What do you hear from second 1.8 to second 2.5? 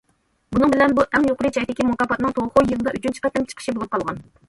مۇكاپاتنىڭ